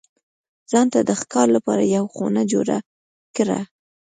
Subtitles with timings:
[0.71, 2.77] ځان ته د ښکار لپاره یوه خونه جوړه
[3.35, 3.59] کړه.